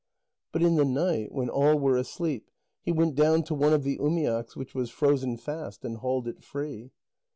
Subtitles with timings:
[0.51, 2.49] But in the night, when all were asleep,
[2.81, 6.43] he went down to one of the umiaks, which was frozen fast, and hauled it
[6.43, 6.89] free.